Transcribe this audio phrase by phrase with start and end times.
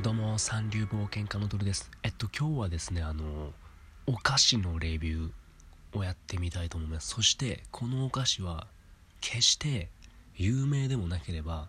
[0.00, 1.90] どうも三流冒険家のドルです。
[2.04, 3.50] えっと今日はですねあの
[4.06, 7.08] お菓子のレビューをやってみたいと思います。
[7.08, 8.68] そしてこのお菓子は
[9.20, 9.88] 決して
[10.36, 11.66] 有名でもなければ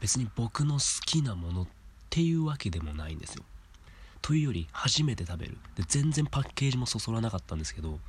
[0.00, 1.66] 別に僕の好きなものっ
[2.08, 3.44] ていうわけでもないんですよ。
[4.22, 5.58] というより初めて食べる。
[5.76, 8.00] で全然パッケージもそそらなかったんですけど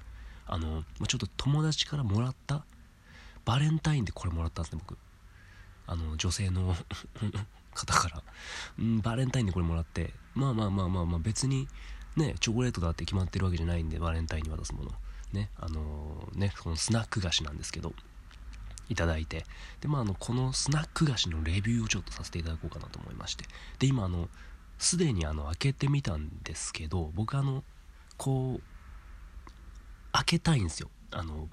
[0.48, 2.64] あのちょっと友達からもらった
[3.44, 4.98] バレンタインでこれもらったんですね僕。
[5.86, 6.78] あの女性の
[7.74, 8.24] 方から、
[8.80, 11.68] うん、バレンタインでこれもらってまあまあまあまあまあ別に
[12.16, 14.92] ねチョコレートだって決まってるわけじゃないんでバレンタインに渡すもの。
[15.32, 17.94] ねあのー、ねこのスナック菓子なんですけど
[18.90, 19.46] いただいて。
[19.82, 23.46] でまああのこのスナック菓子のレビューをちょっとさせていただこうかなと思いまして。
[23.80, 24.30] で今あの
[24.78, 27.64] すでにあの開けてみたんですけど僕あの
[28.18, 28.62] こう
[30.12, 30.90] 開けたいんですよ。
[31.12, 31.50] あの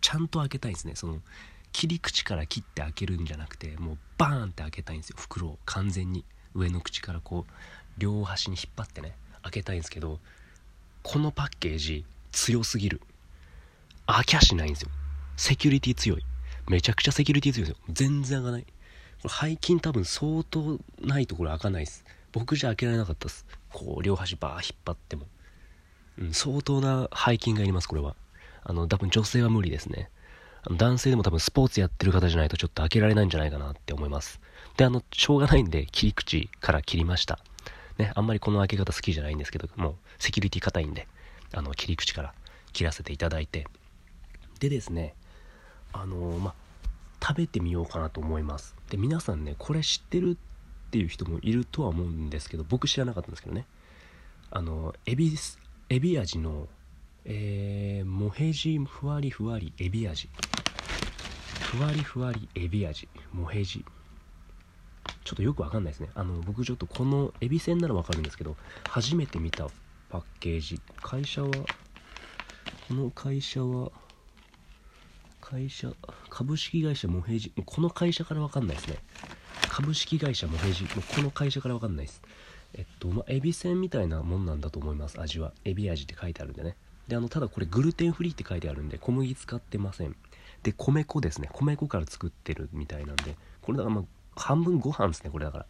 [0.00, 0.94] ちゃんと開けたいんですね。
[0.96, 1.20] その
[1.72, 5.16] 切り口から切って開けるんじゃなくてもうバーンって開けたいんですよ。
[5.18, 6.24] 袋を完全に。
[6.54, 7.52] 上の口からこう
[7.96, 10.18] 両端に引っ張ってね開けたいんですけど
[11.04, 13.00] このパッケージ強すぎる。
[14.06, 14.88] 開きゃしないんですよ。
[15.36, 16.24] セキュリティ強い。
[16.68, 17.84] めちゃくちゃセキュリティ強いんですよ。
[17.90, 18.62] 全然開かない。
[19.22, 22.04] これ背筋多分相当ないところ開かないです。
[22.32, 23.46] 僕じゃ開けられなかったです。
[23.72, 25.26] こう両端バー引っ張っても、
[26.18, 28.16] うん、相当な背筋がいりますこれは。
[28.62, 30.10] あの多分女性は無理ですね。
[30.68, 34.40] 男性でも多分スポーツやってる方じゃないとちょっと開けられないんじゃないかなって思います。
[34.76, 37.38] で、あの、しょうがないんで切り口から切りました。
[37.98, 41.06] ね、あんまりこの開け方好きじゃないんですけど、もうセキュリティ硬いんで、
[41.52, 42.34] あの、切り口から
[42.72, 43.66] 切らせていただいて。
[44.58, 45.14] でですね、
[45.92, 46.54] あのー、ま、
[47.22, 48.74] 食べてみようかなと思います。
[48.90, 50.38] で、皆さんね、これ知ってる
[50.88, 53.66] っていう人もいるとは思うんですけど、僕知らなかったんですけどね。
[54.50, 55.36] あの、エビ、
[55.88, 56.68] エビ味の
[57.32, 60.28] えー、モヘジふわりふわりエビ味。
[61.60, 63.08] ふわりふわりエビ味。
[63.32, 63.84] モヘジ
[65.22, 66.08] ちょっとよくわかんないですね。
[66.16, 68.56] あの僕ちょっとこのエビせんならわかるんですけど
[68.88, 69.68] 初めて見た
[70.08, 70.80] パッケージ。
[71.00, 71.50] 会社は
[72.88, 73.92] この会社は
[75.40, 75.92] 会社
[76.30, 78.96] 株式会社モヘジこの会社からわかんないですね。
[79.68, 82.22] 株式会社モヘジこの会社からわかんないです。
[82.74, 85.20] えっとまあエビせんみたいなもんなんだと思います。
[85.20, 85.52] 味は。
[85.64, 86.74] エビ味って書いてあるんでね。
[87.10, 90.14] であのただこれグルテンフリーって書いてあるんで小麦使ってません。
[90.62, 91.50] で米粉ですね。
[91.52, 94.04] 米粉から作ってるみたいなんでこれだからまあ
[94.40, 95.66] 半分ご飯ですねこれだから。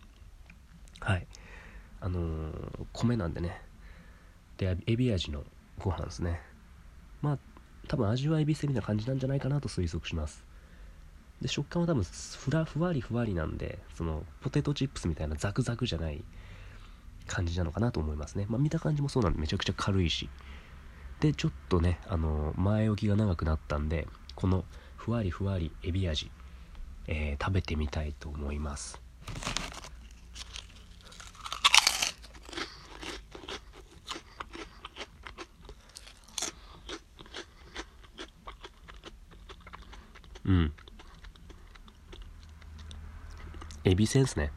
[1.01, 1.27] はい。
[2.03, 2.53] あのー、
[2.93, 3.63] 米なんでね。
[4.59, 5.45] でエビ味の
[5.79, 6.43] ご飯ですね。
[7.23, 7.39] まあ
[7.89, 10.45] 多分味はエビせみたいな感じなんじゃないかなと推測します。
[11.41, 16.23] で食感は多分ふらふわりふわりなんでそのポテトチップスみたいなザクザクじゃない
[17.27, 18.45] 感じなのかなと思いますね。
[18.51, 20.29] まあ見た感じもそうなんでめちゃくちゃ軽いし。
[21.21, 24.65] でちょっとねあの前置きが長くなったんでこの
[24.97, 26.31] ふわりふわりエビ味、
[27.07, 29.01] えー、食べてみたいと思います。
[40.47, 40.73] うん。
[43.85, 44.51] エビせんすね。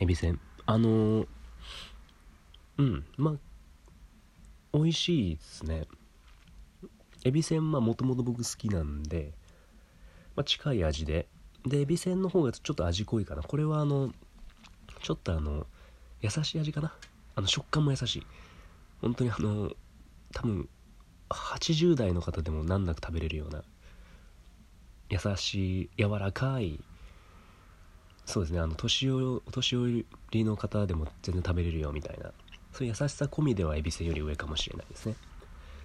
[0.00, 0.40] エビせん。
[0.66, 1.26] あのー、
[2.78, 3.06] うん。
[3.16, 3.51] まあ
[4.72, 5.86] 美味しいですね。
[7.24, 9.32] エビせんまあもともと僕好きなんで、
[10.34, 11.28] まあ、近い味で。
[11.64, 13.42] でエビせんの方がちょっと味濃いかな。
[13.42, 14.12] これはあの
[15.02, 15.66] ちょっとあの
[16.20, 16.92] 優しい味かな。
[17.34, 18.26] あの食感も優しい。
[19.00, 19.70] 本当にあの
[20.32, 20.68] 多分
[21.30, 23.62] 80代の方でも難なく食べれるような
[25.10, 26.80] 優しい柔らかい
[28.24, 28.60] そうですね。
[28.60, 32.32] あの年,お年寄りの方でも全然食べれるよみたいな。
[32.72, 35.14] そういう優しさ込みではエビせより上かもしれないですね。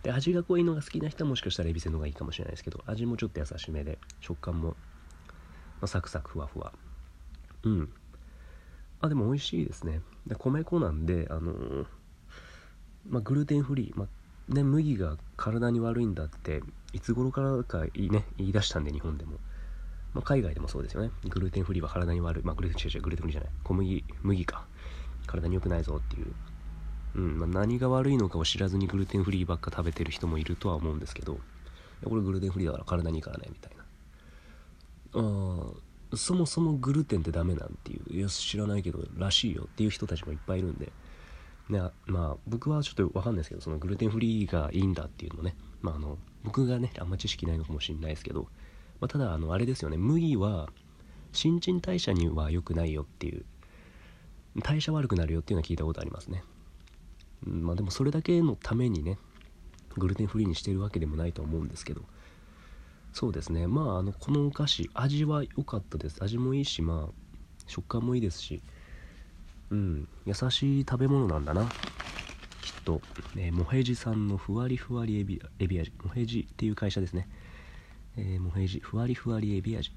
[0.04, 4.76] で味が濃いのが好きな人はもしかしたらエビせの方がいいかもしれないですけど味もちょっと優しめで食感も、ま
[5.82, 6.72] あ、サクサクふわふわ。
[7.64, 7.90] うん。
[9.02, 10.02] あでも美味しいですね。
[10.26, 11.86] で米粉なんであのー、
[13.10, 16.62] まあ、グルテンフリー、まあね、麦が体に悪いんだって
[16.94, 19.40] いつ頃からかいい、ね、言い出したんで日本でも、
[20.14, 21.12] まあ、海外でもそうですよね。
[21.28, 22.44] グルテンフリーは体に悪い。
[22.44, 23.50] まあグルテン違う違うグルテンフリーじゃない。
[23.64, 24.66] 小麦麦か。
[25.26, 26.34] 体に良くないぞっていう。
[27.18, 31.40] うんまあ、何が悪いのかを知らずにグルテンフリーばっか食べてる人もいるとは思うんですけど
[32.04, 33.84] これグルテンフリーだから体にいいからねみたいな。
[35.14, 40.92] あそもそもグルテンってダメなんていういや知らないけどらしいよっていう人たちもいっぱいいるんで。
[41.70, 48.44] ね、まあ僕はちょっと分かんないですけどそのグルテンフリーがいいんだっていうのね、まあ、あの僕がねあんま知識ないのかもしれないですけど、
[49.02, 50.70] まあ、ただあのあれですよね麦は
[51.34, 53.44] 新陳代謝には良くないよっていう
[54.64, 56.42] 代謝悪くなるよっていうのは聞いたことありますね。
[57.44, 59.18] まあでもそれだけのためにね
[59.98, 62.02] グルテンフリーにしてるわけでもないと思うんですけど。
[63.14, 63.66] そうですね。
[63.68, 66.24] まああのこのお菓子味は良かったです。
[66.24, 67.14] 味もいいしまあ
[67.66, 68.62] 食感もいいですし。
[69.70, 71.64] うん優しい食べ物なんだな。
[72.62, 73.02] きっと、
[73.36, 77.28] えー、モヘジさんのふわりふわりエビエビ味モヘジっていう会社ですね、
[78.18, 79.92] えー、モヘジふわりふわりエビ味。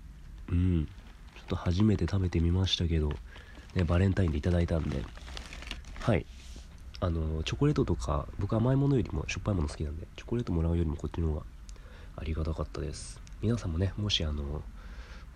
[0.49, 0.87] うん。
[0.87, 3.11] ちょっと初めて食べてみましたけど、
[3.75, 5.05] ね、バレンタインでいただいたんで。
[6.01, 6.27] はい。
[7.01, 11.43] あのチョコレートとか僕甘いものよりもしょっぱいもの好きなんでチョコレートもらうよりもこっちの方が
[12.17, 13.21] ありがたかったです。
[13.41, 14.63] 皆さんもねもしあの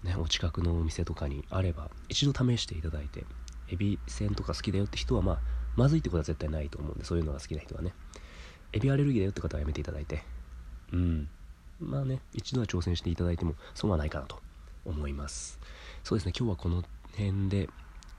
[0.03, 3.25] ねお近くのお店とかにあれば一度試していただいて
[3.71, 5.39] エビせんとか好きだよって人はまあ
[5.77, 7.95] まずいってことは絶対ないと思うんでそういうのが好きな人はね。
[8.73, 10.23] エビアレルギーだよって方はやめていただいて。
[10.93, 11.29] うん。
[11.81, 14.39] まあね一度は挑戦していただいても損はないかなと
[14.85, 15.59] 思います。
[16.03, 16.85] そうですね今日はこの
[17.17, 17.71] 辺で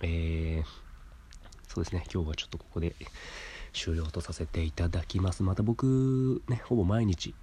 [0.02, 0.85] えー
[1.76, 2.06] そうですね。
[2.12, 2.96] 今日はちょっとここで
[3.74, 5.44] 終了とさせていただきます。
[5.44, 7.36] また僕ねほぼ毎日、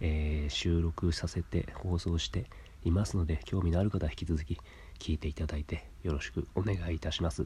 [0.00, 2.46] えー、収録させて放送して
[2.84, 4.56] いますので興味のある方は引き続き
[5.00, 7.44] 聞いていただいてよろしくお願いいたします。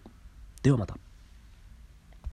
[0.63, 1.06] ではまた。